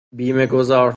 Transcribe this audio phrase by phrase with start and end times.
[0.11, 0.89] بیمه گذار